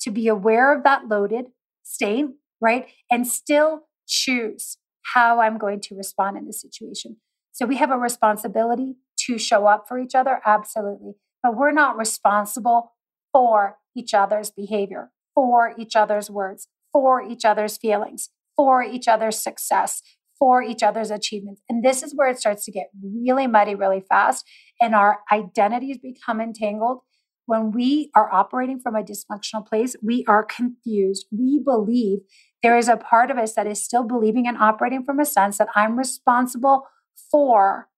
[0.00, 1.46] to be aware of that loaded
[1.82, 2.26] state,
[2.60, 2.88] right?
[3.10, 4.78] And still choose
[5.14, 7.16] how I'm going to respond in this situation.
[7.52, 11.12] So we have a responsibility to show up for each other, absolutely.
[11.42, 12.92] But we're not responsible
[13.32, 19.38] for each other's behavior, for each other's words, for each other's feelings, for each other's
[19.38, 20.02] success,
[20.38, 21.62] for each other's achievements.
[21.68, 24.44] And this is where it starts to get really muddy really fast
[24.80, 27.00] and our identities become entangled.
[27.46, 31.26] When we are operating from a dysfunctional place, we are confused.
[31.32, 32.20] We believe
[32.62, 35.58] there is a part of us that is still believing and operating from a sense
[35.58, 36.86] that I'm responsible
[37.30, 37.88] for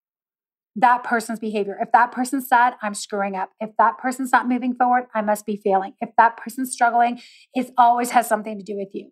[0.77, 1.77] that person's behavior.
[1.81, 3.51] If that person's sad, I'm screwing up.
[3.61, 5.95] If that person's not moving forward, I must be failing.
[6.01, 7.21] If that person's struggling,
[7.55, 9.11] it always has something to do with you.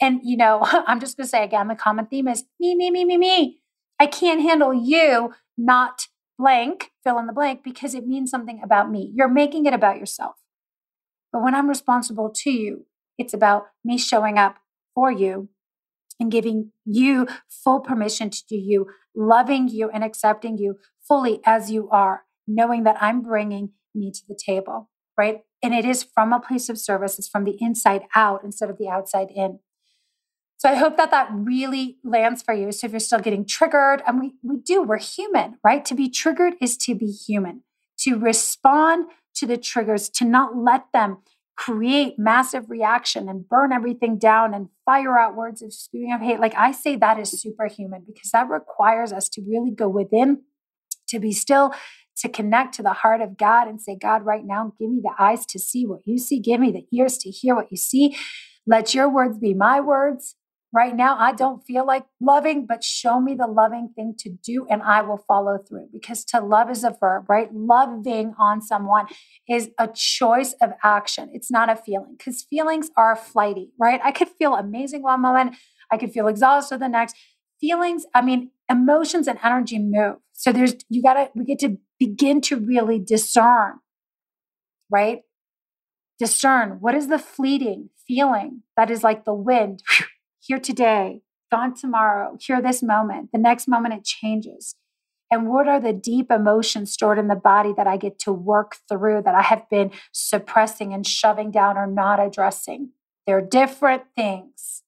[0.00, 2.90] And, you know, I'm just going to say again, the common theme is me, me,
[2.90, 3.60] me, me, me.
[3.98, 6.06] I can't handle you not
[6.40, 9.12] blank, fill in the blank, because it means something about me.
[9.14, 10.36] You're making it about yourself.
[11.32, 12.86] But when I'm responsible to you,
[13.18, 14.56] it's about me showing up
[14.94, 15.50] for you
[16.18, 20.76] and giving you full permission to do you, loving you and accepting you
[21.06, 25.40] fully as you are, knowing that I'm bringing me to the table, right?
[25.62, 28.78] And it is from a place of service, it's from the inside out instead of
[28.78, 29.60] the outside in.
[30.60, 32.70] So I hope that that really lands for you.
[32.70, 35.82] So if you're still getting triggered, and we, we do, we're human, right?
[35.86, 37.62] To be triggered is to be human,
[38.00, 41.22] to respond to the triggers, to not let them
[41.56, 46.40] create massive reaction and burn everything down and fire out words of spewing of hate.
[46.40, 50.42] Like I say, that is superhuman because that requires us to really go within,
[51.08, 51.72] to be still,
[52.18, 55.14] to connect to the heart of God and say, God, right now, give me the
[55.18, 58.14] eyes to see what you see, give me the ears to hear what you see.
[58.66, 60.36] Let your words be my words.
[60.72, 64.66] Right now, I don't feel like loving, but show me the loving thing to do
[64.70, 67.52] and I will follow through because to love is a verb, right?
[67.52, 69.06] Loving on someone
[69.48, 71.28] is a choice of action.
[71.32, 74.00] It's not a feeling because feelings are flighty, right?
[74.04, 75.56] I could feel amazing one moment,
[75.90, 77.16] I could feel exhausted the next.
[77.60, 80.16] Feelings, I mean, emotions and energy move.
[80.32, 83.80] So there's, you gotta, we get to begin to really discern,
[84.88, 85.22] right?
[86.20, 89.82] Discern what is the fleeting feeling that is like the wind
[90.40, 93.30] here today, gone tomorrow, here this moment.
[93.32, 94.74] The next moment it changes.
[95.30, 98.76] And what are the deep emotions stored in the body that I get to work
[98.88, 102.90] through that I have been suppressing and shoving down or not addressing?
[103.26, 104.82] They're different things,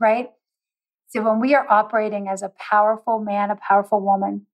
[0.00, 0.30] right?
[1.08, 4.46] So when we are operating as a powerful man, a powerful woman,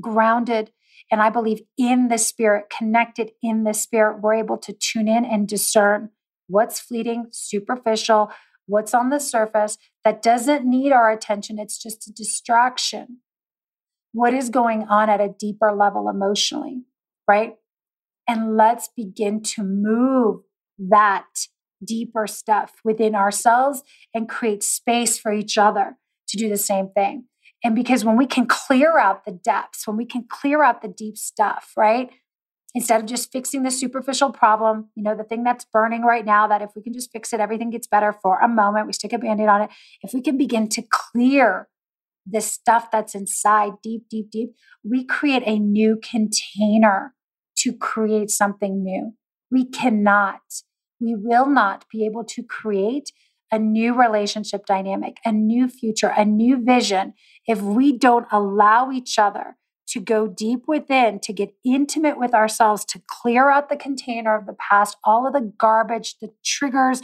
[0.00, 0.72] grounded,
[1.12, 5.24] and I believe in the spirit, connected in the spirit, we're able to tune in
[5.24, 6.10] and discern
[6.48, 8.32] what's fleeting, superficial,
[8.66, 11.58] what's on the surface that doesn't need our attention.
[11.58, 13.18] It's just a distraction.
[14.12, 16.82] What is going on at a deeper level emotionally,
[17.28, 17.54] right?
[18.28, 20.42] And let's begin to move
[20.78, 21.26] that
[21.84, 23.82] deeper stuff within ourselves
[24.14, 25.96] and create space for each other
[26.28, 27.24] to do the same thing.
[27.62, 30.88] And because when we can clear out the depths, when we can clear out the
[30.88, 32.10] deep stuff, right?
[32.74, 36.48] Instead of just fixing the superficial problem, you know, the thing that's burning right now,
[36.48, 39.12] that if we can just fix it, everything gets better for a moment, we stick
[39.12, 39.70] a band aid on it.
[40.02, 41.68] If we can begin to clear
[42.26, 44.50] the stuff that's inside deep, deep, deep,
[44.82, 47.14] we create a new container
[47.58, 49.12] to create something new.
[49.50, 50.40] We cannot,
[51.00, 53.12] we will not be able to create
[53.52, 57.14] a new relationship dynamic, a new future, a new vision
[57.46, 59.56] if we don't allow each other
[59.94, 64.44] to go deep within, to get intimate with ourselves, to clear out the container of
[64.44, 67.00] the past, all of the garbage, the triggers,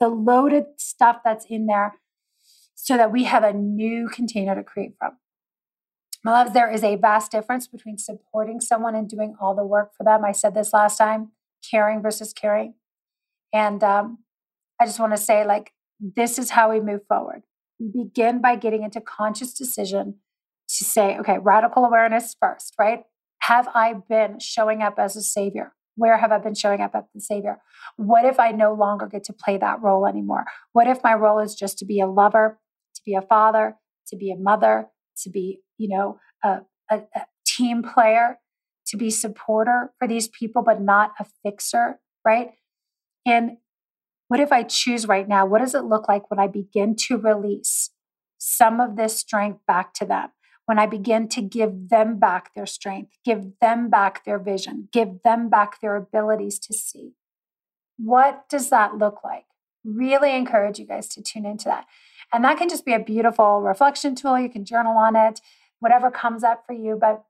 [0.00, 2.00] the loaded stuff that's in there,
[2.74, 5.12] so that we have a new container to create from.
[6.24, 9.92] My loves, there is a vast difference between supporting someone and doing all the work
[9.96, 10.24] for them.
[10.24, 11.30] I said this last time
[11.70, 12.74] caring versus caring.
[13.52, 14.18] And um,
[14.80, 17.42] I just want to say, like, this is how we move forward.
[17.78, 20.16] We begin by getting into conscious decision
[20.78, 23.04] to say, okay, radical awareness first, right?
[23.42, 25.72] Have I been showing up as a savior?
[25.96, 27.58] Where have I been showing up as the savior?
[27.96, 30.44] What if I no longer get to play that role anymore?
[30.72, 32.58] What if my role is just to be a lover,
[32.94, 33.76] to be a father,
[34.08, 34.88] to be a mother,
[35.22, 36.60] to be, you know, a,
[36.90, 38.38] a, a team player,
[38.86, 42.52] to be supporter for these people, but not a fixer, right?
[43.26, 43.58] And
[44.28, 45.44] what if I choose right now?
[45.44, 47.90] What does it look like when I begin to release
[48.38, 50.30] some of this strength back to them?
[50.66, 55.22] When I begin to give them back their strength, give them back their vision, give
[55.24, 57.14] them back their abilities to see.
[57.96, 59.44] What does that look like?
[59.84, 61.86] Really encourage you guys to tune into that.
[62.32, 64.38] And that can just be a beautiful reflection tool.
[64.38, 65.40] You can journal on it,
[65.80, 66.96] whatever comes up for you.
[66.98, 67.24] But,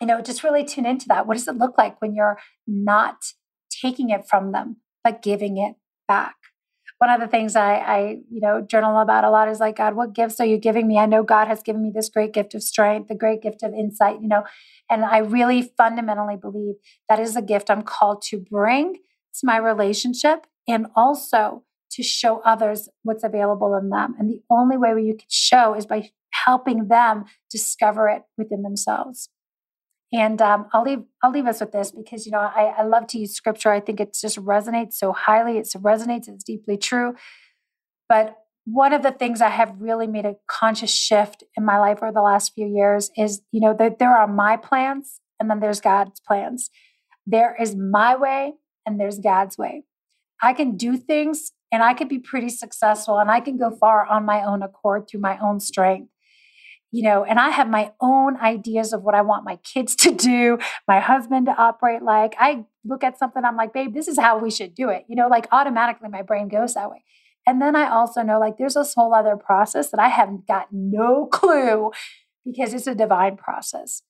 [0.00, 1.26] you know, just really tune into that.
[1.26, 3.32] What does it look like when you're not
[3.70, 5.74] taking it from them, but giving it
[6.06, 6.36] back?
[7.00, 9.96] One of the things I, I, you know, journal about a lot is like, God,
[9.96, 10.98] what gifts are you giving me?
[10.98, 13.72] I know God has given me this great gift of strength, the great gift of
[13.72, 14.44] insight, you know,
[14.90, 16.74] and I really fundamentally believe
[17.08, 22.40] that is a gift I'm called to bring to my relationship and also to show
[22.44, 24.14] others what's available in them.
[24.18, 26.10] And the only way you can show is by
[26.44, 29.30] helping them discover it within themselves.
[30.12, 33.06] And um, I'll leave I'll leave us with this because you know I, I love
[33.08, 33.70] to use scripture.
[33.70, 35.58] I think it just resonates so highly.
[35.58, 36.28] It resonates.
[36.28, 37.14] It's deeply true.
[38.08, 41.98] But one of the things I have really made a conscious shift in my life
[42.02, 45.60] over the last few years is you know that there are my plans and then
[45.60, 46.70] there's God's plans.
[47.26, 48.54] There is my way
[48.84, 49.84] and there's God's way.
[50.42, 54.04] I can do things and I could be pretty successful and I can go far
[54.06, 56.10] on my own accord through my own strength.
[56.92, 60.10] You know, and I have my own ideas of what I want my kids to
[60.12, 62.34] do, my husband to operate like.
[62.38, 65.04] I look at something, I'm like, babe, this is how we should do it.
[65.08, 67.04] You know, like automatically my brain goes that way.
[67.46, 70.68] And then I also know like there's this whole other process that I haven't got
[70.72, 71.90] no clue
[72.44, 74.02] because it's a divine process.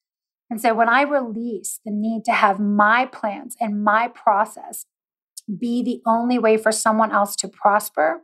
[0.48, 4.86] And so when I release the need to have my plans and my process
[5.58, 8.22] be the only way for someone else to prosper,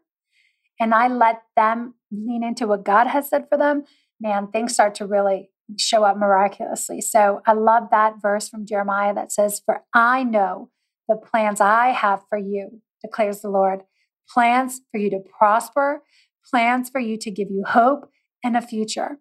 [0.78, 3.84] and I let them lean into what God has said for them,
[4.20, 7.00] man, things start to really show up miraculously.
[7.00, 10.70] So I love that verse from Jeremiah that says, For I know
[11.08, 13.82] the plans I have for you, declares the Lord
[14.28, 16.02] plans for you to prosper,
[16.50, 18.10] plans for you to give you hope
[18.42, 19.18] and a future.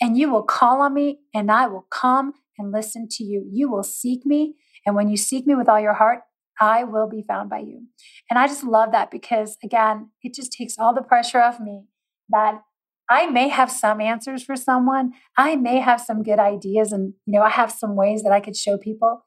[0.00, 3.44] And you will call on me, and I will come and listen to you.
[3.50, 4.54] You will seek me.
[4.86, 6.20] And when you seek me with all your heart,
[6.60, 7.86] I will be found by you.
[8.30, 11.84] And I just love that because, again, it just takes all the pressure off me
[12.30, 12.62] that
[13.10, 15.12] I may have some answers for someone.
[15.36, 18.40] I may have some good ideas and, you know, I have some ways that I
[18.40, 19.24] could show people.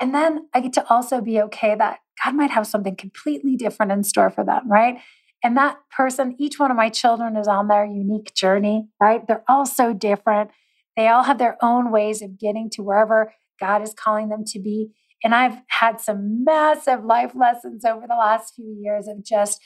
[0.00, 3.92] And then I get to also be okay that God might have something completely different
[3.92, 4.98] in store for them, right?
[5.42, 9.26] And that person, each one of my children is on their unique journey, right?
[9.26, 10.50] They're all so different.
[10.96, 14.58] They all have their own ways of getting to wherever God is calling them to
[14.60, 14.90] be.
[15.22, 19.60] And I've had some massive life lessons over the last few years of just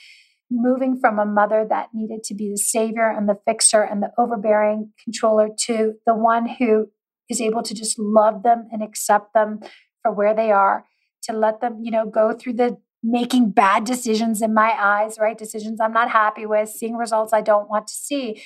[0.51, 4.11] moving from a mother that needed to be the savior and the fixer and the
[4.17, 6.87] overbearing controller to the one who
[7.29, 9.59] is able to just love them and accept them
[10.01, 10.85] for where they are,
[11.23, 15.37] to let them, you know, go through the making bad decisions in my eyes, right?
[15.37, 18.41] Decisions I'm not happy with, seeing results I don't want to see,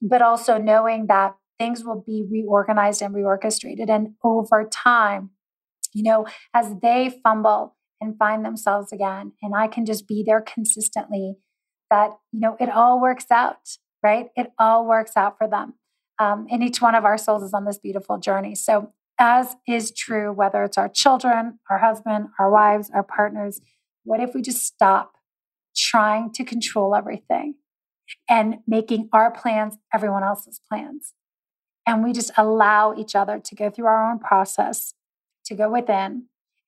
[0.00, 3.88] but also knowing that things will be reorganized and reorchestrated.
[3.88, 5.30] And over time,
[5.92, 10.40] you know, as they fumble and find themselves again, and I can just be there
[10.42, 11.36] consistently,
[11.94, 14.30] that, you know, it all works out, right?
[14.34, 15.74] It all works out for them.
[16.18, 18.56] Um, and each one of our souls is on this beautiful journey.
[18.56, 23.60] So, as is true, whether it's our children, our husband, our wives, our partners,
[24.02, 25.12] what if we just stop
[25.76, 27.54] trying to control everything
[28.28, 31.14] and making our plans everyone else's plans?
[31.86, 34.94] And we just allow each other to go through our own process
[35.44, 36.24] to go within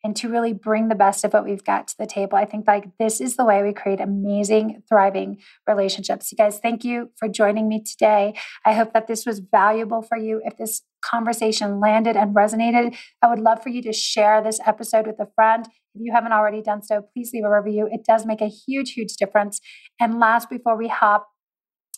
[0.07, 2.39] and to really bring the best of what we've got to the table.
[2.39, 6.31] I think like this is the way we create amazing, thriving relationships.
[6.31, 8.39] You guys, thank you for joining me today.
[8.65, 10.41] I hope that this was valuable for you.
[10.45, 15.09] If this conversation landed and resonated, I would love for you to share this episode
[15.09, 15.67] with a friend.
[15.97, 17.89] If you haven't already done so, please leave a review.
[17.91, 19.61] It does make a huge, huge difference.
[19.99, 21.27] And last, before we hop,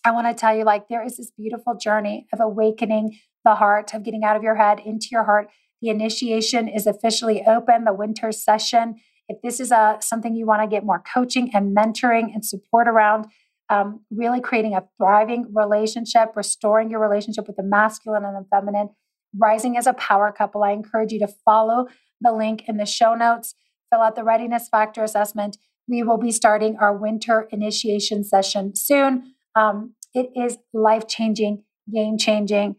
[0.03, 3.93] I want to tell you like there is this beautiful journey of awakening the heart,
[3.93, 5.49] of getting out of your head into your heart
[5.81, 8.97] the initiation is officially open, the winter session.
[9.29, 12.45] If this is a, uh, something you want to get more coaching and mentoring and
[12.45, 13.27] support around,
[13.71, 18.91] um, really creating a thriving relationship, restoring your relationship with the masculine and the feminine,
[19.39, 21.87] rising as a power couple, I encourage you to follow
[22.21, 23.55] the link in the show notes,
[23.93, 25.59] fill out the readiness factor assessment,
[25.89, 29.35] we will be starting our winter initiation session soon.
[29.55, 32.77] Um, it is life changing, game changing,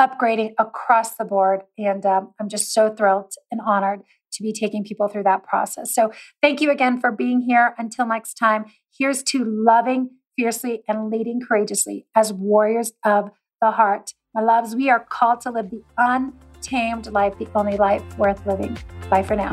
[0.00, 1.60] upgrading across the board.
[1.76, 4.00] And um, I'm just so thrilled and honored
[4.32, 5.94] to be taking people through that process.
[5.94, 7.74] So thank you again for being here.
[7.76, 8.64] Until next time,
[8.98, 13.30] here's to loving fiercely and leading courageously as warriors of
[13.60, 14.14] the heart.
[14.34, 18.78] My loves, we are called to live the untamed life, the only life worth living.
[19.10, 19.52] Bye for now.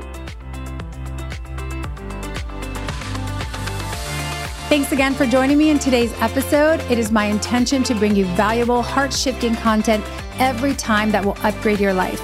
[4.69, 6.79] Thanks again for joining me in today's episode.
[6.91, 10.03] It is my intention to bring you valuable, heart shifting content
[10.39, 12.21] every time that will upgrade your life.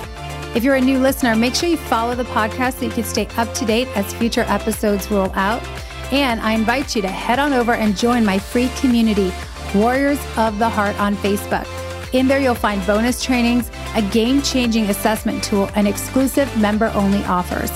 [0.56, 3.28] If you're a new listener, make sure you follow the podcast so you can stay
[3.38, 5.64] up to date as future episodes roll out.
[6.12, 9.34] And I invite you to head on over and join my free community,
[9.74, 11.68] Warriors of the Heart, on Facebook.
[12.14, 17.24] In there, you'll find bonus trainings, a game changing assessment tool, and exclusive member only
[17.24, 17.72] offers.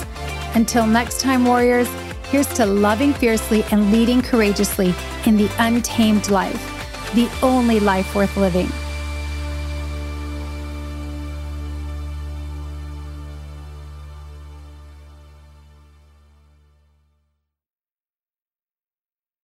[0.54, 1.88] Until next time, Warriors,
[2.30, 4.94] here's to loving fiercely and leading courageously
[5.26, 8.70] in the untamed life, the only life worth living.